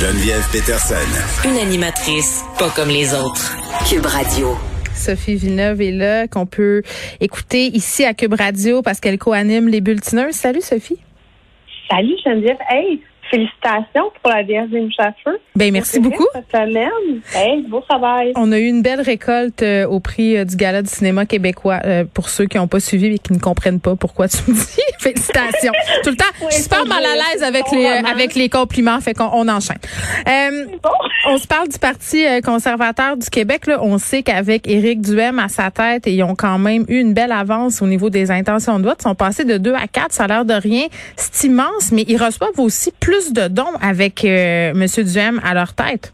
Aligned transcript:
Geneviève 0.00 0.46
Peterson. 0.52 0.94
Une 1.44 1.58
animatrice 1.58 2.44
pas 2.56 2.70
comme 2.70 2.88
les 2.88 3.12
autres. 3.14 3.56
Cube 3.90 4.06
Radio. 4.06 4.54
Sophie 4.94 5.34
Villeneuve 5.34 5.82
est 5.82 5.90
là, 5.90 6.28
qu'on 6.28 6.46
peut 6.46 6.82
écouter 7.18 7.66
ici 7.66 8.04
à 8.04 8.14
Cube 8.14 8.34
Radio 8.34 8.80
parce 8.80 9.00
qu'elle 9.00 9.18
co-anime 9.18 9.66
les 9.66 9.80
bulletineurs. 9.80 10.32
Salut 10.32 10.60
Sophie. 10.60 11.00
Salut 11.90 12.14
Geneviève. 12.24 12.58
Hey, 12.70 13.02
félicitations 13.30 14.10
pour 14.22 14.32
la 14.32 14.42
Vierge 14.42 14.70
des. 14.70 14.88
Ben 15.54 15.72
merci 15.72 16.00
beaucoup. 16.00 16.26
Cette 16.32 16.50
semaine. 16.50 17.20
Hey, 17.34 17.62
beau 17.62 17.80
travail. 17.80 18.32
On 18.36 18.52
a 18.52 18.58
eu 18.58 18.66
une 18.66 18.82
belle 18.82 19.00
récolte 19.00 19.62
euh, 19.62 19.86
au 19.86 20.00
prix 20.00 20.36
euh, 20.36 20.44
du 20.44 20.56
Gala 20.56 20.82
du 20.82 20.88
cinéma 20.88 21.26
québécois. 21.26 21.80
Euh, 21.84 22.04
pour 22.04 22.28
ceux 22.28 22.46
qui 22.46 22.56
n'ont 22.56 22.68
pas 22.68 22.80
suivi 22.80 23.06
et 23.06 23.18
qui 23.18 23.32
ne 23.32 23.38
comprennent 23.38 23.80
pas 23.80 23.96
pourquoi 23.96 24.28
tu 24.28 24.38
me 24.48 24.54
dis 24.54 24.82
félicitations. 24.98 25.72
Tout 26.02 26.10
le 26.10 26.16
temps, 26.16 26.48
je 26.50 26.54
suis 26.56 26.68
pas 26.68 26.84
mal 26.84 27.04
à 27.04 27.14
l'aise 27.14 27.42
avec 27.42 27.64
les 27.72 27.86
avec 27.86 28.34
les 28.34 28.48
compliments, 28.48 29.00
fait 29.00 29.14
qu'on 29.14 29.30
on 29.32 29.48
enchaîne. 29.48 29.78
On 31.26 31.36
se 31.36 31.46
parle 31.46 31.68
du 31.68 31.78
Parti 31.78 32.24
conservateur 32.44 33.16
du 33.16 33.28
Québec. 33.28 33.66
Là. 33.66 33.78
On 33.82 33.98
sait 33.98 34.22
qu'avec 34.22 34.68
Éric 34.68 35.00
Duhem 35.00 35.38
à 35.38 35.48
sa 35.48 35.70
tête, 35.70 36.04
ils 36.06 36.22
ont 36.22 36.34
quand 36.34 36.58
même 36.58 36.84
eu 36.88 37.00
une 37.00 37.14
belle 37.14 37.32
avance 37.32 37.82
au 37.82 37.86
niveau 37.86 38.10
des 38.10 38.30
intentions 38.30 38.78
de 38.78 38.84
vote. 38.84 38.98
Ils 39.00 39.04
sont 39.04 39.14
passés 39.14 39.44
de 39.44 39.58
2 39.58 39.74
à 39.74 39.86
4, 39.86 40.12
ça 40.12 40.24
a 40.24 40.26
l'air 40.26 40.44
de 40.44 40.54
rien. 40.54 40.86
C'est 41.16 41.48
immense, 41.48 41.92
mais 41.92 42.04
ils 42.08 42.22
reçoivent 42.22 42.58
aussi 42.58 42.92
plus 42.98 43.17
de 43.32 43.48
dons 43.48 43.74
avec 43.80 44.24
euh, 44.24 44.72
M. 44.72 45.40
À 45.42 45.54
leur 45.54 45.74
tête. 45.74 46.12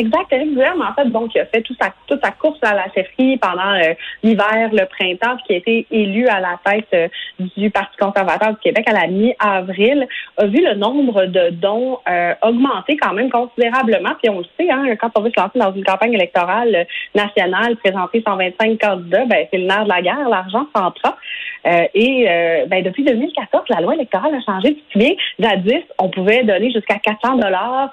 Exact. 0.00 0.32
Éric 0.32 0.54
Duhem, 0.54 0.80
en 0.80 0.94
fait, 0.94 1.10
donc, 1.10 1.34
il 1.34 1.40
a 1.40 1.44
fait 1.44 1.60
toute 1.60 1.76
sa, 1.78 1.92
toute 2.06 2.24
sa 2.24 2.30
course 2.30 2.58
à 2.62 2.74
la 2.74 2.86
chefferie 2.94 3.36
pendant 3.36 3.74
euh, 3.74 3.92
l'hiver, 4.22 4.70
le 4.72 4.86
printemps, 4.86 5.36
qui 5.46 5.52
a 5.52 5.56
été 5.56 5.86
élu 5.90 6.26
à 6.26 6.40
la 6.40 6.58
tête 6.64 6.88
euh, 6.94 7.08
du 7.56 7.68
Parti 7.68 7.98
conservateur 7.98 8.52
du 8.52 8.60
Québec 8.60 8.88
à 8.88 8.92
la 8.94 9.06
mi-avril, 9.08 10.08
a 10.38 10.46
vu 10.46 10.64
le 10.64 10.74
nombre 10.74 11.26
de 11.26 11.50
dons 11.50 11.98
euh, 12.08 12.32
augmenter 12.40 12.96
quand 12.96 13.12
même 13.12 13.28
considérablement. 13.28 14.12
Puis 14.22 14.30
on 14.30 14.38
le 14.38 14.46
sait, 14.58 14.70
hein, 14.70 14.96
quand 14.98 15.10
on 15.18 15.20
veut 15.20 15.30
se 15.36 15.38
lancer 15.38 15.58
dans 15.58 15.74
une 15.74 15.84
campagne 15.84 16.14
électorale 16.14 16.86
nationale, 17.14 17.76
présenter 17.76 18.22
125 18.26 18.80
candidats, 18.80 19.26
ben, 19.26 19.46
c'est 19.50 19.58
le 19.58 19.66
nerf 19.66 19.84
de 19.84 19.90
la 19.90 20.00
guerre, 20.00 20.28
l'argent 20.30 20.66
s'entra. 20.74 21.18
et 21.66 22.24
ben, 22.68 22.82
depuis 22.82 23.04
2014, 23.04 23.64
la 23.68 23.80
loi 23.82 23.94
électorale 23.94 24.34
a 24.34 24.40
changé. 24.40 24.74
Tu 24.74 24.80
te 24.80 24.92
souviens, 24.92 25.14
jadis, 25.38 25.84
on 25.98 26.08
pouvait 26.08 26.42
donner 26.42 26.72
jusqu'à 26.72 26.98
400 26.98 27.36
dollars 27.36 27.90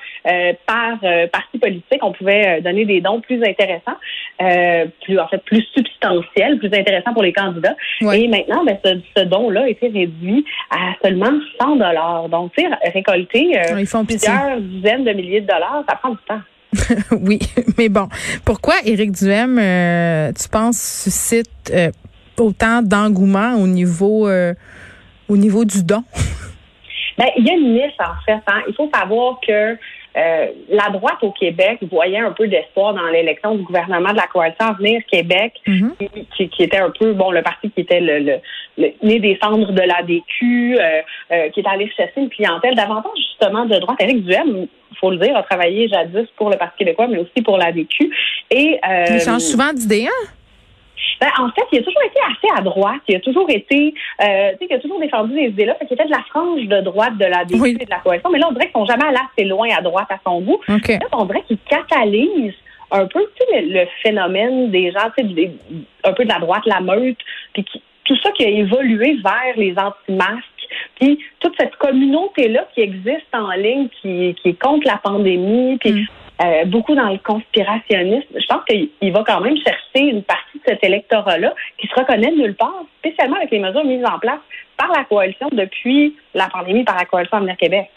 par 0.65 0.99
parti 1.31 1.57
politique 1.59 1.96
on 2.01 2.11
pouvait 2.11 2.57
euh, 2.57 2.61
donner 2.61 2.85
des 2.85 3.01
dons 3.01 3.21
plus 3.21 3.43
intéressants, 3.43 3.97
euh, 4.41 4.85
plus 5.03 5.19
en 5.19 5.27
fait 5.27 5.43
plus 5.45 5.63
substantiels, 5.75 6.57
plus 6.59 6.73
intéressants 6.73 7.13
pour 7.13 7.23
les 7.23 7.33
candidats. 7.33 7.75
Et 8.01 8.27
maintenant, 8.27 8.63
ben, 8.65 8.77
ce, 8.83 9.23
don-là 9.23 9.63
a 9.63 9.67
été 9.69 9.87
réduit 9.87 10.45
à 10.69 10.93
seulement 11.01 11.31
100 11.59 11.75
dollars. 11.77 12.29
Donc, 12.29 12.51
tu 12.57 12.63
sais, 12.63 12.69
récolter 12.93 13.57
euh, 13.57 13.83
plusieurs 14.05 14.59
dizaines 14.59 15.03
de 15.03 15.13
milliers 15.13 15.41
de 15.41 15.47
dollars, 15.47 15.83
ça 15.87 15.95
prend 15.95 16.11
du 16.11 16.17
temps. 16.27 16.41
oui, 17.21 17.39
mais 17.77 17.89
bon, 17.89 18.07
pourquoi 18.45 18.75
Éric 18.85 19.11
Duhem, 19.11 19.55
tu 20.37 20.49
penses, 20.49 21.03
suscite 21.03 21.73
autant 22.37 22.81
d'engouement 22.81 23.55
au 23.55 23.67
niveau 23.67 24.29
au 25.29 25.37
niveau 25.37 25.65
du 25.65 25.83
don? 25.83 26.03
Ben, 27.17 27.25
il 27.35 27.47
y 27.47 27.49
a 27.49 27.53
une 27.53 27.73
niche 27.73 27.95
en 27.99 28.13
fait. 28.25 28.39
Hein. 28.45 28.61
Il 28.67 28.75
faut 28.75 28.89
savoir 28.93 29.39
que 29.45 29.75
euh, 30.17 30.47
la 30.69 30.89
droite 30.89 31.17
au 31.21 31.31
Québec 31.31 31.79
voyait 31.91 32.19
un 32.19 32.31
peu 32.31 32.47
d'espoir 32.47 32.93
dans 32.93 33.05
l'élection 33.07 33.55
du 33.55 33.63
gouvernement 33.63 34.11
de 34.11 34.17
la 34.17 34.27
coalition 34.27 34.65
Avenir 34.65 35.01
Québec, 35.09 35.53
mhm. 35.67 35.93
qui, 36.35 36.49
était 36.63 36.77
un 36.77 36.89
peu, 36.89 37.13
bon, 37.13 37.29
le 37.29 37.43
parti 37.43 37.69
qui 37.69 37.81
était 37.81 37.99
le, 37.99 38.39
le, 38.77 38.87
né 39.03 39.19
des 39.19 39.37
cendres 39.41 39.71
de 39.71 39.81
l'ADQ, 39.81 40.77
euh, 40.79 41.01
euh, 41.31 41.49
qui 41.49 41.59
est 41.59 41.67
allé 41.67 41.91
chercher 41.95 42.21
une 42.21 42.29
clientèle 42.29 42.75
davantage 42.75 43.11
justement 43.15 43.65
de 43.65 43.77
droite. 43.77 44.01
Éric 44.01 44.25
Duhem, 44.25 44.67
il 44.91 44.97
faut 44.99 45.11
le 45.11 45.17
dire, 45.17 45.37
a 45.37 45.43
travaillé 45.43 45.87
jadis 45.87 46.27
pour 46.35 46.49
le 46.49 46.57
Parti 46.57 46.79
québécois, 46.79 47.07
mais 47.07 47.19
aussi 47.19 47.41
pour 47.43 47.57
l'ADQ. 47.57 48.09
Et, 48.49 48.79
il 49.09 49.19
change 49.21 49.41
souvent 49.41 49.71
d'idée, 49.71 50.07
hein? 50.07 50.27
Ben, 51.19 51.29
en 51.39 51.49
fait, 51.49 51.65
il 51.71 51.79
a 51.79 51.83
toujours 51.83 52.03
été 52.03 52.19
assez 52.21 52.59
à 52.59 52.61
droite. 52.61 53.01
Il 53.07 53.15
a 53.15 53.19
toujours 53.19 53.49
été, 53.49 53.93
euh, 54.21 54.51
tu 54.51 54.57
sais, 54.57 54.67
il 54.69 54.73
a 54.73 54.79
toujours 54.79 54.99
défendu 54.99 55.33
des 55.33 55.47
idées-là. 55.47 55.75
Fait 55.75 55.85
qu'il 55.85 55.95
était 55.95 56.05
de 56.05 56.11
la 56.11 56.23
frange 56.29 56.63
de 56.63 56.81
droite 56.81 57.17
de 57.17 57.25
la 57.25 57.45
DQ 57.45 57.81
et 57.81 57.85
de 57.85 57.89
la 57.89 57.99
coalition. 57.99 58.29
Mais 58.31 58.39
là, 58.39 58.47
on 58.49 58.53
dirait 58.53 58.65
qu'ils 58.65 58.79
sont 58.79 58.85
jamais 58.85 59.05
allés 59.05 59.17
assez 59.33 59.45
loin 59.45 59.67
à 59.75 59.81
droite 59.81 60.07
à 60.09 60.19
son 60.25 60.41
goût. 60.41 60.59
Là, 60.67 60.77
on 61.13 61.25
dirait 61.25 61.43
qu'ils 61.47 61.59
catalysent 61.69 62.53
un 62.91 63.05
peu 63.05 63.25
le, 63.51 63.85
phénomène 64.01 64.71
des 64.71 64.91
gens, 64.91 65.09
tu 65.17 65.27
sais, 65.35 65.51
un 66.03 66.13
peu 66.13 66.23
de 66.23 66.29
la 66.29 66.39
droite, 66.39 66.63
la 66.65 66.79
meute, 66.79 67.17
puis 67.53 67.65
tout 68.05 68.15
ça 68.23 68.31
qui 68.31 68.45
a 68.45 68.49
évolué 68.49 69.17
vers 69.23 69.57
les 69.57 69.75
anti-masques. 69.77 70.43
Puis 70.99 71.19
toute 71.39 71.53
cette 71.59 71.75
communauté-là 71.75 72.67
qui 72.73 72.81
existe 72.81 73.27
en 73.33 73.51
ligne, 73.51 73.89
qui, 74.01 74.35
qui 74.41 74.49
est 74.49 74.61
contre 74.61 74.87
la 74.87 74.97
pandémie, 74.97 75.77
puis 75.77 75.91
mm. 75.91 76.07
Euh, 76.39 76.65
beaucoup 76.65 76.93
dans 76.93 77.09
le 77.09 77.17
conspirationnisme. 77.17 78.27
Je 78.35 78.45
pense 78.45 78.63
qu'il 78.65 79.11
va 79.11 79.23
quand 79.25 79.41
même 79.41 79.57
chercher 79.57 80.11
une 80.11 80.21
partie 80.21 80.56
cet 80.67 80.83
électorat-là 80.83 81.53
qui 81.77 81.87
se 81.87 81.95
reconnaît 81.95 82.31
nulle 82.31 82.55
part, 82.55 82.83
spécialement 82.99 83.37
avec 83.37 83.51
les 83.51 83.59
mesures 83.59 83.85
mises 83.85 84.05
en 84.05 84.19
place 84.19 84.39
par 84.77 84.89
la 84.89 85.03
coalition 85.05 85.47
depuis 85.51 86.15
la 86.33 86.47
pandémie, 86.49 86.83
par 86.83 86.97
la 86.97 87.05
coalition 87.05 87.37
Avenir 87.37 87.57
Québec. 87.57 87.89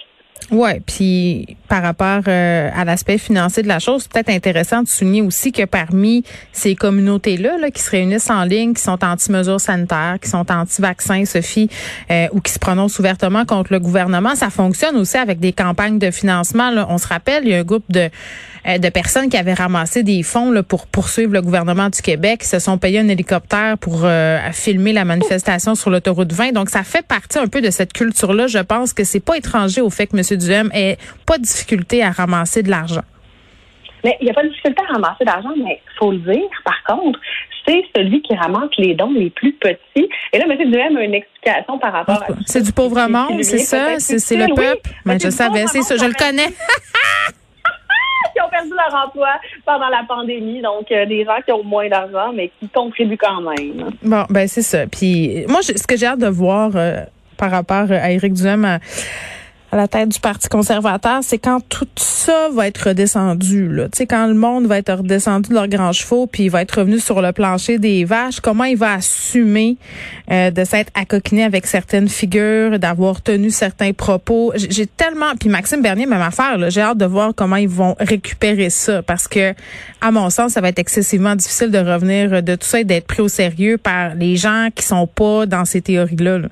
Ouais, 0.50 0.80
puis 0.84 1.56
par 1.68 1.82
rapport 1.82 2.22
euh, 2.26 2.70
à 2.74 2.84
l'aspect 2.84 3.18
financier 3.18 3.62
de 3.62 3.68
la 3.68 3.78
chose, 3.78 4.02
c'est 4.02 4.12
peut-être 4.12 4.30
intéressant 4.30 4.82
de 4.82 4.88
souligner 4.88 5.22
aussi 5.22 5.52
que 5.52 5.64
parmi 5.64 6.24
ces 6.50 6.74
communautés-là 6.74 7.58
là, 7.58 7.70
qui 7.70 7.80
se 7.80 7.90
réunissent 7.90 8.30
en 8.30 8.42
ligne, 8.44 8.74
qui 8.74 8.82
sont 8.82 9.04
anti-mesures 9.04 9.60
sanitaires, 9.60 10.16
qui 10.20 10.28
sont 10.28 10.50
anti-vaccins, 10.50 11.24
Sophie, 11.24 11.68
euh, 12.10 12.26
ou 12.32 12.40
qui 12.40 12.50
se 12.50 12.58
prononcent 12.58 12.98
ouvertement 12.98 13.44
contre 13.44 13.72
le 13.72 13.78
gouvernement, 13.78 14.34
ça 14.34 14.50
fonctionne 14.50 14.96
aussi 14.96 15.18
avec 15.18 15.38
des 15.38 15.52
campagnes 15.52 16.00
de 16.00 16.10
financement. 16.10 16.70
Là. 16.70 16.86
On 16.88 16.98
se 16.98 17.06
rappelle, 17.06 17.44
il 17.44 17.50
y 17.50 17.54
a 17.54 17.58
un 17.58 17.64
groupe 17.64 17.84
de 17.88 18.10
de 18.66 18.88
personnes 18.88 19.28
qui 19.28 19.36
avaient 19.36 19.54
ramassé 19.54 20.02
des 20.02 20.22
fonds 20.22 20.50
là, 20.50 20.62
pour 20.62 20.86
poursuivre 20.86 21.32
le 21.32 21.42
gouvernement 21.42 21.88
du 21.88 22.02
Québec, 22.02 22.44
se 22.44 22.58
sont 22.58 22.78
payés 22.78 22.98
un 22.98 23.08
hélicoptère 23.08 23.78
pour 23.78 24.04
euh, 24.04 24.38
filmer 24.52 24.92
la 24.92 25.04
manifestation 25.04 25.74
sur 25.74 25.90
l'autoroute 25.90 26.32
20. 26.32 26.52
Donc, 26.52 26.68
ça 26.68 26.82
fait 26.82 27.06
partie 27.06 27.38
un 27.38 27.48
peu 27.48 27.60
de 27.60 27.70
cette 27.70 27.92
culture-là. 27.92 28.46
Je 28.46 28.58
pense 28.58 28.92
que 28.92 29.04
c'est 29.04 29.24
pas 29.24 29.36
étranger 29.36 29.80
au 29.80 29.90
fait 29.90 30.06
que 30.06 30.16
M. 30.16 30.38
Duhem 30.38 30.70
ait 30.74 30.96
pas 31.26 31.38
de 31.38 31.42
difficulté 31.42 32.02
à 32.02 32.10
ramasser 32.10 32.62
de 32.62 32.70
l'argent. 32.70 33.02
Mais 34.04 34.16
il 34.20 34.24
n'y 34.24 34.30
a 34.30 34.34
pas 34.34 34.42
de 34.42 34.48
difficulté 34.48 34.82
à 34.88 34.92
ramasser 34.94 35.24
d'argent, 35.24 35.52
mais 35.56 35.80
faut 35.98 36.12
le 36.12 36.18
dire, 36.18 36.48
par 36.64 36.82
contre, 36.96 37.18
c'est 37.66 37.82
celui 37.94 38.22
qui 38.22 38.34
ramasse 38.34 38.70
les 38.78 38.94
dons 38.94 39.12
les 39.12 39.30
plus 39.30 39.52
petits. 39.52 40.08
Et 40.32 40.38
là, 40.38 40.46
M. 40.48 40.70
Duhem 40.70 40.96
a 40.96 41.04
une 41.04 41.14
explication 41.14 41.78
par 41.78 41.92
rapport 41.92 42.22
à... 42.22 42.26
C'est 42.46 42.62
du 42.62 42.72
pauvre 42.72 43.06
monde, 43.08 43.42
c'est 43.42 43.58
ça? 43.58 43.98
C'est 43.98 44.36
le 44.36 44.54
peuple? 44.54 44.90
Mais 45.04 45.18
je 45.18 45.28
savais, 45.30 45.66
c'est 45.66 45.82
ça, 45.82 45.96
je 45.96 46.06
le 46.06 46.14
connais. 46.14 46.48
qui 48.34 48.40
ont 48.40 48.48
perdu 48.50 48.70
leur 48.70 49.06
emploi 49.06 49.28
pendant 49.64 49.88
la 49.88 50.04
pandémie. 50.06 50.60
Donc, 50.62 50.90
euh, 50.90 51.06
des 51.06 51.24
gens 51.24 51.38
qui 51.44 51.52
ont 51.52 51.64
moins 51.64 51.88
d'argent, 51.88 52.32
mais 52.34 52.50
qui 52.60 52.68
contribuent 52.68 53.18
quand 53.18 53.40
même. 53.40 53.90
Bon, 54.02 54.24
ben 54.28 54.48
c'est 54.48 54.62
ça. 54.62 54.86
Puis 54.86 55.44
moi, 55.48 55.60
ce 55.62 55.86
que 55.86 55.96
j'ai 55.96 56.06
hâte 56.06 56.20
de 56.20 56.28
voir 56.28 56.70
euh, 56.74 57.00
par 57.36 57.50
rapport 57.50 57.90
à 57.90 58.10
Éric 58.10 58.34
Duhem 58.34 58.64
à 58.64 58.78
la 59.76 59.88
tête 59.88 60.08
du 60.08 60.20
Parti 60.20 60.48
conservateur, 60.48 61.20
c'est 61.22 61.38
quand 61.38 61.60
tout 61.68 61.86
ça 61.96 62.48
va 62.52 62.66
être 62.66 62.88
redescendu. 62.88 63.68
Là. 63.68 63.84
Tu 63.84 63.98
sais, 63.98 64.06
quand 64.06 64.26
le 64.26 64.34
monde 64.34 64.66
va 64.66 64.78
être 64.78 64.92
redescendu 64.92 65.50
de 65.50 65.54
leurs 65.54 65.68
grands 65.68 65.92
chevaux, 65.92 66.26
puis 66.26 66.44
il 66.44 66.48
va 66.50 66.62
être 66.62 66.78
revenu 66.78 66.98
sur 66.98 67.22
le 67.22 67.32
plancher 67.32 67.78
des 67.78 68.04
vaches, 68.04 68.40
comment 68.40 68.64
il 68.64 68.76
va 68.76 68.94
assumer 68.94 69.76
euh, 70.30 70.50
de 70.50 70.64
s'être 70.64 70.90
accoquiné 70.94 71.44
avec 71.44 71.66
certaines 71.66 72.08
figures, 72.08 72.78
d'avoir 72.78 73.22
tenu 73.22 73.50
certains 73.50 73.92
propos? 73.92 74.52
J'ai 74.56 74.86
tellement... 74.86 75.34
Puis 75.38 75.48
Maxime 75.48 75.82
Bernier, 75.82 76.06
même 76.06 76.20
affaire, 76.20 76.70
j'ai 76.70 76.80
hâte 76.80 76.98
de 76.98 77.06
voir 77.06 77.32
comment 77.34 77.56
ils 77.56 77.68
vont 77.68 77.94
récupérer 78.00 78.70
ça, 78.70 79.02
parce 79.02 79.28
que, 79.28 79.54
à 80.00 80.10
mon 80.10 80.30
sens, 80.30 80.52
ça 80.52 80.60
va 80.60 80.68
être 80.68 80.78
excessivement 80.78 81.36
difficile 81.36 81.70
de 81.70 81.78
revenir 81.78 82.42
de 82.42 82.54
tout 82.54 82.66
ça 82.66 82.80
et 82.80 82.84
d'être 82.84 83.06
pris 83.06 83.22
au 83.22 83.28
sérieux 83.28 83.78
par 83.78 84.14
les 84.14 84.36
gens 84.36 84.68
qui 84.74 84.84
sont 84.84 85.06
pas 85.06 85.46
dans 85.46 85.64
ces 85.64 85.80
théories-là. 85.80 86.38
là 86.38 86.48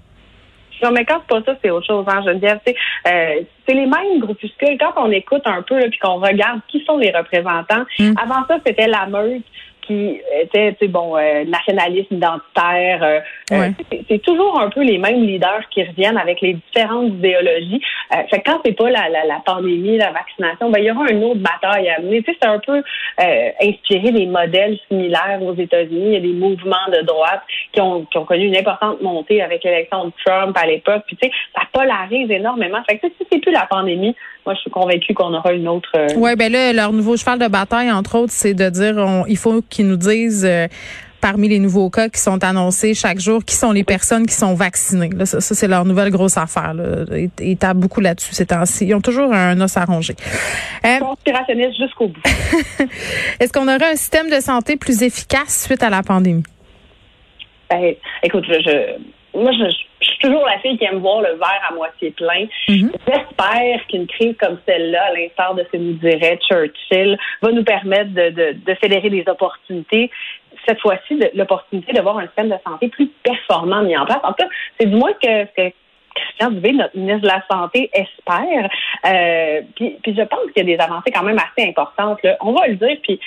non, 0.82 0.92
mais 0.92 1.04
quand 1.04 1.20
c'est 1.20 1.38
pas 1.38 1.44
ça, 1.44 1.58
c'est 1.62 1.70
autre 1.70 1.86
chose, 1.86 2.04
hein, 2.08 2.22
Geneviève. 2.24 2.60
Euh, 2.66 3.40
c'est 3.66 3.74
les 3.74 3.86
mêmes 3.86 4.20
groupuscules. 4.20 4.78
Quand 4.78 4.92
on 4.96 5.10
écoute 5.10 5.42
un 5.44 5.62
peu 5.62 5.78
puis 5.90 5.98
qu'on 5.98 6.20
regarde 6.20 6.60
qui 6.68 6.84
sont 6.84 6.98
les 6.98 7.10
représentants, 7.10 7.84
mm. 7.98 8.14
avant 8.22 8.46
ça, 8.46 8.58
c'était 8.64 8.88
la 8.88 9.06
meute 9.06 9.42
qui 9.88 10.20
était, 10.40 10.72
tu 10.74 10.84
sais, 10.84 10.88
bon, 10.88 11.16
euh, 11.16 11.44
nationalisme 11.46 12.14
identitaire. 12.14 13.02
Euh, 13.02 13.20
euh, 13.52 13.70
c'est 14.08 14.22
toujours 14.22 14.60
un 14.60 14.68
peu 14.68 14.82
les 14.82 14.98
mêmes 14.98 15.22
leaders 15.22 15.66
qui 15.70 15.82
reviennent 15.82 16.18
avec 16.18 16.42
les 16.42 16.54
différentes 16.54 17.08
idéologies. 17.08 17.80
Euh, 18.12 18.18
fait 18.30 18.40
que 18.40 18.50
quand 18.50 18.60
c'est 18.64 18.76
pas 18.76 18.90
la, 18.90 19.08
la, 19.08 19.24
la, 19.24 19.40
pandémie, 19.44 19.96
la 19.96 20.12
vaccination, 20.12 20.70
ben 20.70 20.78
il 20.80 20.84
y 20.84 20.90
aura 20.90 21.10
une 21.10 21.24
autre 21.24 21.40
bataille 21.40 21.88
à 21.88 22.00
mener. 22.00 22.22
Tu 22.22 22.32
sais, 22.32 22.38
c'est 22.42 22.48
un 22.48 22.58
peu 22.58 22.82
inspiré 23.62 24.12
des 24.12 24.26
modèles 24.26 24.78
similaires 24.88 25.40
aux 25.42 25.54
États-Unis. 25.54 26.06
Il 26.06 26.12
y 26.12 26.16
a 26.16 26.20
des 26.20 26.32
mouvements 26.32 26.76
de 26.92 27.04
droite 27.04 27.42
qui 27.72 27.80
ont, 27.80 28.04
qui 28.04 28.18
ont 28.18 28.24
connu 28.24 28.46
une 28.46 28.56
importante 28.56 29.00
montée 29.00 29.40
avec 29.40 29.64
l'élection 29.64 30.06
de 30.06 30.12
Trump 30.24 30.56
à 30.60 30.66
l'époque. 30.66 31.02
Puis 31.06 31.16
tu 31.16 31.28
sais, 31.28 31.34
ça 31.54 31.62
polarise 31.72 32.30
énormément. 32.30 32.78
Fait 32.88 32.98
que 32.98 33.06
si 33.06 33.26
c'est 33.32 33.38
plus 33.38 33.52
la 33.52 33.66
pandémie, 33.66 34.14
moi 34.44 34.54
je 34.54 34.60
suis 34.60 34.70
convaincue 34.70 35.14
qu'on 35.14 35.32
aura 35.34 35.52
une 35.52 35.68
autre. 35.68 35.90
Ouais, 36.16 36.36
ben 36.36 36.52
là, 36.52 36.72
leur 36.72 36.92
nouveau 36.92 37.16
cheval 37.16 37.38
de 37.38 37.48
bataille, 37.48 37.90
entre 37.90 38.18
autres, 38.18 38.32
c'est 38.32 38.54
de 38.54 38.68
dire 38.68 38.94
on, 38.98 39.24
il 39.26 39.36
faut 39.36 39.62
qu'ils 39.78 39.88
nous 39.88 39.96
disent 39.96 40.46
parmi 41.20 41.48
les 41.48 41.58
nouveaux 41.58 41.90
cas 41.90 42.08
qui 42.08 42.20
sont 42.20 42.42
annoncés 42.44 42.94
chaque 42.94 43.18
jour, 43.18 43.44
qui 43.44 43.54
sont 43.54 43.72
les 43.72 43.84
personnes 43.84 44.26
qui 44.26 44.34
sont 44.34 44.54
vaccinées. 44.54 45.10
Là, 45.10 45.26
ça, 45.26 45.40
c'est 45.40 45.68
leur 45.68 45.84
nouvelle 45.84 46.10
grosse 46.10 46.36
affaire. 46.36 46.74
Là. 46.74 47.04
Ils, 47.16 47.30
ils 47.40 47.56
tapent 47.56 47.78
beaucoup 47.78 48.00
là-dessus 48.00 48.34
ces 48.34 48.46
temps-ci. 48.46 48.86
Ils 48.86 48.94
ont 48.94 49.00
toujours 49.00 49.32
un 49.32 49.60
os 49.60 49.76
à 49.76 49.84
ronger. 49.84 50.14
Euh, 50.84 50.98
Conspirationniste 50.98 51.76
jusqu'au 51.78 52.08
bout. 52.08 52.22
Est-ce 53.40 53.52
qu'on 53.52 53.68
aurait 53.68 53.92
un 53.92 53.96
système 53.96 54.30
de 54.30 54.40
santé 54.40 54.76
plus 54.76 55.02
efficace 55.02 55.64
suite 55.66 55.82
à 55.82 55.90
la 55.90 56.02
pandémie? 56.02 56.44
Ben, 57.70 57.94
écoute, 58.22 58.44
je, 58.48 58.54
je 58.54 59.17
moi, 59.38 59.52
je, 59.52 59.64
je, 60.00 60.06
suis 60.06 60.18
toujours 60.18 60.44
la 60.44 60.58
fille 60.58 60.78
qui 60.78 60.84
aime 60.84 60.98
voir 60.98 61.20
le 61.20 61.34
verre 61.34 61.62
à 61.68 61.74
moitié 61.74 62.10
plein. 62.10 62.46
Mm-hmm. 62.68 62.92
J'espère 63.06 63.86
qu'une 63.88 64.06
crise 64.06 64.36
comme 64.38 64.58
celle-là, 64.66 65.04
à 65.04 65.12
l'instar 65.12 65.54
de 65.54 65.64
ce 65.64 65.68
que 65.68 65.76
nous 65.76 65.94
dirait 65.94 66.38
Churchill, 66.48 67.18
va 67.42 67.52
nous 67.52 67.64
permettre 67.64 68.10
de, 68.10 68.30
de, 68.30 68.56
de 68.64 68.74
fédérer 68.74 69.10
des 69.10 69.24
opportunités 69.26 70.10
cette 70.66 70.80
fois-ci 70.80 71.18
l'opportunité 71.34 71.92
de 71.92 72.00
voir 72.00 72.18
un 72.18 72.26
système 72.26 72.50
de 72.50 72.56
santé 72.66 72.88
plus 72.88 73.08
performant 73.22 73.82
mis 73.82 73.96
en 73.96 74.04
place. 74.04 74.18
En 74.22 74.32
tout 74.32 74.44
cas, 74.44 74.48
c'est 74.78 74.86
du 74.86 74.96
moins 74.96 75.12
que, 75.12 75.44
que 75.44 75.72
Christian 76.18 76.50
Dubé, 76.50 76.72
notre 76.72 76.96
ministre 76.96 77.22
de 77.22 77.28
la 77.28 77.42
Santé, 77.50 77.90
espère. 77.92 78.70
Euh, 79.06 79.62
puis, 79.76 79.98
puis, 80.02 80.14
je 80.16 80.22
pense 80.22 80.40
qu'il 80.54 80.68
y 80.68 80.72
a 80.72 80.76
des 80.76 80.82
avancées 80.82 81.10
quand 81.12 81.22
même 81.22 81.38
assez 81.38 81.68
importantes. 81.68 82.22
Là. 82.22 82.36
On 82.40 82.52
va 82.52 82.66
le 82.66 82.76
dire, 82.76 82.96
puis 83.02 83.20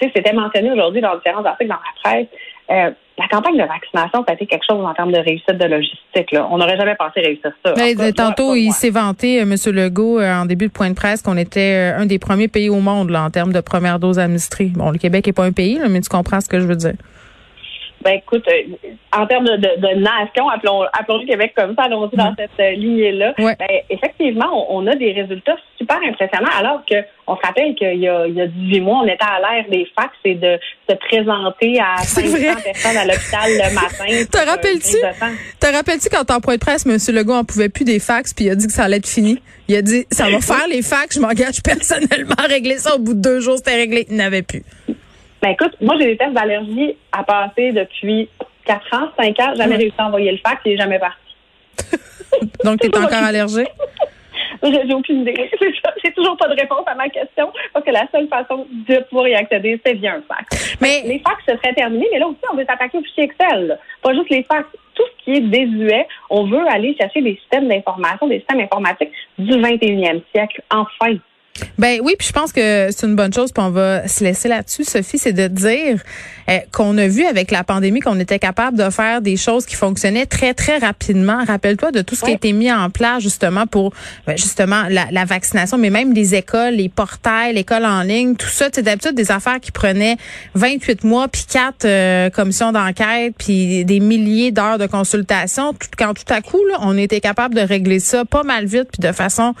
c'était 0.00 0.32
mentionné 0.32 0.70
aujourd'hui 0.70 1.00
dans 1.00 1.16
différents 1.16 1.44
articles 1.44 1.70
dans 1.70 1.76
la 1.76 2.10
presse. 2.10 2.28
Euh, 2.70 2.90
la 3.18 3.26
campagne 3.28 3.56
de 3.56 3.64
vaccination, 3.64 4.24
ça 4.26 4.32
a 4.32 4.34
été 4.34 4.46
quelque 4.46 4.64
chose 4.68 4.84
en 4.84 4.94
termes 4.94 5.10
de 5.10 5.18
réussite 5.18 5.56
de 5.56 5.64
logistique. 5.64 6.30
Là. 6.32 6.46
On 6.50 6.58
n'aurait 6.58 6.76
jamais 6.76 6.94
pensé 6.94 7.20
réussir 7.20 7.50
ça. 7.64 7.74
Mais, 7.76 7.94
cas, 7.94 8.12
tantôt, 8.12 8.54
il 8.54 8.70
s'est 8.72 8.90
vanté, 8.90 9.40
euh, 9.40 9.42
M. 9.42 9.56
Legault, 9.74 10.20
euh, 10.20 10.42
en 10.42 10.44
début 10.44 10.68
de 10.68 10.72
point 10.72 10.90
de 10.90 10.94
presse, 10.94 11.22
qu'on 11.22 11.36
était 11.36 11.94
un 11.96 12.06
des 12.06 12.18
premiers 12.18 12.48
pays 12.48 12.68
au 12.68 12.80
monde 12.80 13.10
là, 13.10 13.24
en 13.24 13.30
termes 13.30 13.52
de 13.52 13.60
première 13.60 13.98
dose 13.98 14.18
administrée. 14.18 14.70
Bon, 14.74 14.90
le 14.90 14.98
Québec 14.98 15.26
n'est 15.26 15.32
pas 15.32 15.44
un 15.44 15.52
pays, 15.52 15.78
là, 15.78 15.88
mais 15.88 16.00
tu 16.00 16.08
comprends 16.08 16.40
ce 16.40 16.48
que 16.48 16.60
je 16.60 16.66
veux 16.66 16.76
dire. 16.76 16.94
Ben 18.02 18.12
écoute, 18.12 18.46
euh, 18.48 18.90
en 19.12 19.26
termes 19.26 19.46
de, 19.46 19.56
de, 19.56 19.80
de, 19.80 20.00
nation, 20.00 20.48
appelons, 20.48 20.82
appelons 20.92 21.18
le 21.18 21.26
Québec 21.26 21.52
comme 21.56 21.74
ça, 21.74 21.84
allons-y 21.84 22.16
dans 22.16 22.34
cette 22.36 22.50
euh, 22.60 22.70
lignée-là. 22.70 23.34
Ouais. 23.38 23.56
Ben, 23.58 23.80
effectivement, 23.90 24.46
on, 24.52 24.78
on, 24.78 24.86
a 24.86 24.94
des 24.94 25.12
résultats 25.12 25.56
super 25.76 25.98
impressionnants, 26.06 26.56
alors 26.56 26.82
que 26.88 26.96
on 27.26 27.36
se 27.36 27.42
rappelle 27.42 27.74
qu'il 27.74 27.98
y 27.98 28.08
a, 28.08 28.26
il 28.26 28.34
y 28.34 28.40
a 28.40 28.46
18 28.46 28.80
mois, 28.80 29.00
on 29.02 29.06
était 29.06 29.18
à 29.20 29.40
l'ère 29.40 29.68
des 29.68 29.86
fax 29.98 30.14
et 30.24 30.34
de 30.34 30.58
se 30.88 30.94
présenter 30.94 31.80
à 31.80 31.96
500 32.02 32.36
personnes 32.64 32.96
à 32.96 33.04
l'hôpital 33.04 33.50
le 33.50 33.74
matin. 33.74 34.24
Te 34.32 34.48
rappelles-tu? 34.48 34.96
Te 35.60 35.72
rappelles-tu 35.72 36.08
quand 36.08 36.30
en 36.30 36.40
point 36.40 36.54
de 36.54 36.60
presse, 36.60 36.86
M. 36.86 36.96
Legault 37.14 37.34
en 37.34 37.44
pouvait 37.44 37.68
plus 37.68 37.84
des 37.84 37.98
fax, 37.98 38.32
puis 38.32 38.46
il 38.46 38.50
a 38.50 38.54
dit 38.54 38.66
que 38.66 38.72
ça 38.72 38.84
allait 38.84 38.98
être 38.98 39.08
fini? 39.08 39.38
Il 39.68 39.76
a 39.76 39.82
dit, 39.82 40.06
ça 40.10 40.30
va 40.30 40.40
faire 40.40 40.66
les 40.68 40.82
fax, 40.82 41.16
je 41.16 41.20
m'engage 41.20 41.62
personnellement 41.62 42.34
à 42.38 42.46
régler 42.46 42.78
ça. 42.78 42.94
Au 42.94 42.98
bout 42.98 43.14
de 43.14 43.20
deux 43.20 43.40
jours, 43.40 43.56
c'était 43.58 43.76
réglé. 43.76 44.06
Il 44.08 44.16
n'avait 44.16 44.42
plus. 44.42 44.62
Ben 45.40 45.50
écoute, 45.50 45.76
moi 45.80 45.96
j'ai 45.98 46.06
des 46.06 46.16
tests 46.16 46.32
d'allergie 46.32 46.96
à 47.12 47.22
passer 47.22 47.72
depuis 47.72 48.28
4 48.64 48.94
ans, 48.94 49.08
5 49.18 49.40
ans. 49.40 49.54
Jamais 49.54 49.76
réussi 49.76 49.94
à 49.98 50.06
envoyer 50.06 50.32
le 50.32 50.38
fax, 50.38 50.60
il 50.64 50.72
n'est 50.72 50.78
jamais 50.78 50.98
parti. 50.98 51.18
Donc, 52.64 52.80
tu 52.80 52.86
es 52.86 52.98
encore 52.98 53.24
allergique? 53.24 53.68
J'ai 54.62 54.92
aucune 54.92 55.20
idée. 55.20 55.50
J'ai 56.04 56.12
toujours 56.12 56.36
pas 56.36 56.48
de 56.48 56.60
réponse 56.60 56.82
à 56.86 56.94
ma 56.94 57.08
question 57.08 57.52
parce 57.72 57.84
que 57.84 57.90
la 57.90 58.08
seule 58.12 58.28
façon 58.28 58.66
de 58.70 58.98
pouvoir 59.08 59.28
y 59.28 59.34
accéder, 59.34 59.80
c'est 59.84 59.94
via 59.94 60.14
un 60.14 60.22
fax. 60.22 60.76
Mais 60.80 61.02
les 61.04 61.20
fax, 61.20 61.36
ce 61.48 61.56
serait 61.56 61.74
terminé, 61.74 62.06
mais 62.12 62.18
là 62.18 62.26
aussi, 62.26 62.38
on 62.52 62.56
veut 62.56 62.64
s'attaquer 62.68 62.98
au 62.98 63.02
fichier 63.02 63.24
Excel. 63.24 63.68
Là. 63.68 63.78
Pas 64.02 64.14
juste 64.14 64.30
les 64.30 64.42
fax. 64.42 64.66
Tout 64.94 65.04
ce 65.04 65.24
qui 65.24 65.36
est 65.36 65.40
désuet, 65.40 66.08
on 66.28 66.44
veut 66.44 66.66
aller 66.68 66.96
chercher 67.00 67.22
des 67.22 67.36
systèmes 67.36 67.68
d'information, 67.68 68.26
des 68.26 68.38
systèmes 68.38 68.60
informatiques 68.60 69.12
du 69.38 69.52
21e 69.52 70.22
siècle. 70.34 70.60
Enfin. 70.70 71.14
Ben 71.78 72.00
oui, 72.02 72.14
puis 72.18 72.26
je 72.28 72.32
pense 72.32 72.52
que 72.52 72.88
c'est 72.90 73.06
une 73.06 73.16
bonne 73.16 73.32
chose, 73.32 73.52
puis 73.52 73.62
on 73.62 73.70
va 73.70 74.06
se 74.08 74.22
laisser 74.24 74.48
là-dessus, 74.48 74.84
Sophie, 74.84 75.18
c'est 75.18 75.32
de 75.32 75.48
dire 75.48 76.00
euh, 76.48 76.58
qu'on 76.72 76.96
a 76.98 77.06
vu 77.08 77.24
avec 77.24 77.50
la 77.50 77.64
pandémie 77.64 78.00
qu'on 78.00 78.18
était 78.20 78.38
capable 78.38 78.76
de 78.78 78.90
faire 78.90 79.20
des 79.22 79.36
choses 79.36 79.66
qui 79.66 79.74
fonctionnaient 79.76 80.26
très, 80.26 80.54
très 80.54 80.78
rapidement. 80.78 81.44
Rappelle-toi 81.46 81.90
de 81.92 82.02
tout 82.02 82.14
ce 82.14 82.22
Ouais. 82.22 82.28
qui 82.28 82.32
a 82.32 82.36
été 82.36 82.52
mis 82.52 82.72
en 82.72 82.90
place 82.90 83.22
justement 83.22 83.66
pour 83.66 83.92
ben, 84.26 84.36
justement 84.36 84.84
la, 84.88 85.06
la 85.10 85.24
vaccination, 85.24 85.78
mais 85.78 85.90
même 85.90 86.12
les 86.12 86.34
écoles, 86.34 86.74
les 86.74 86.88
portails, 86.88 87.54
l'école 87.54 87.84
en 87.84 88.02
ligne, 88.02 88.34
tout 88.36 88.48
ça, 88.48 88.68
c'est 88.72 88.82
d'habitude 88.82 89.14
des 89.14 89.30
affaires 89.30 89.60
qui 89.60 89.70
prenaient 89.72 90.16
28 90.54 91.04
mois, 91.04 91.28
puis 91.28 91.44
quatre 91.50 91.84
euh, 91.84 92.30
commissions 92.30 92.72
d'enquête, 92.72 93.34
puis 93.38 93.84
des 93.84 94.00
milliers 94.00 94.50
d'heures 94.52 94.78
de 94.78 94.86
consultation. 94.86 95.72
Tout, 95.74 95.88
quand 95.98 96.14
tout 96.14 96.32
à 96.32 96.40
coup, 96.40 96.64
là, 96.70 96.78
on 96.80 96.96
était 96.96 97.20
capable 97.20 97.54
de 97.54 97.60
régler 97.60 98.00
ça 98.00 98.24
pas 98.24 98.42
mal 98.42 98.66
vite, 98.66 98.88
puis 98.92 99.06
de 99.06 99.12
façon 99.12 99.54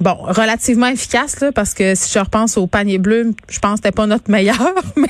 Bon, 0.00 0.14
relativement 0.14 0.86
efficace, 0.86 1.40
là, 1.40 1.50
parce 1.50 1.74
que 1.74 1.94
si 1.96 2.12
je 2.12 2.18
repense 2.18 2.56
au 2.56 2.66
panier 2.68 2.98
bleu, 2.98 3.32
je 3.48 3.58
pense 3.58 3.72
que 3.72 3.76
c'était 3.78 3.96
pas 3.96 4.06
notre 4.06 4.30
meilleur, 4.30 4.56
mais. 4.96 5.08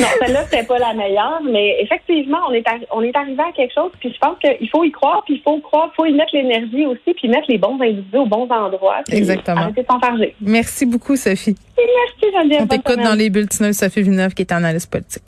Non, 0.00 0.06
celle-là, 0.20 0.44
c'était 0.44 0.64
pas 0.64 0.78
la 0.78 0.94
meilleure, 0.94 1.40
mais 1.44 1.76
effectivement, 1.80 2.38
on 2.48 2.52
est, 2.52 2.64
on 2.92 3.02
est 3.02 3.16
arrivé 3.16 3.42
à 3.42 3.52
quelque 3.52 3.74
chose, 3.74 3.90
puis 3.98 4.12
je 4.12 4.18
pense 4.18 4.38
qu'il 4.38 4.68
faut 4.70 4.84
y 4.84 4.92
croire, 4.92 5.22
puis 5.24 5.34
il 5.34 5.42
faut 5.42 5.58
croire, 5.60 5.90
faut 5.96 6.06
y 6.06 6.12
mettre 6.12 6.34
l'énergie 6.34 6.86
aussi, 6.86 7.14
puis 7.16 7.28
mettre 7.28 7.46
les 7.48 7.58
bons 7.58 7.80
individus 7.80 8.18
aux 8.18 8.26
bons 8.26 8.48
endroits. 8.48 9.00
puis 9.06 9.16
Exactement. 9.16 9.62
Arrêter 9.62 9.82
de. 9.82 10.32
Merci 10.40 10.86
beaucoup, 10.86 11.16
Sophie. 11.16 11.56
Merci, 11.76 12.36
Geneviève. 12.36 12.62
On 12.62 12.66
t'écoute 12.66 13.02
dans 13.02 13.14
les 13.14 13.30
bulletineuses 13.30 13.76
Sophie 13.76 14.02
Villeneuve, 14.02 14.34
qui 14.34 14.42
est 14.42 14.52
analyste 14.52 14.90
politique. 14.90 15.24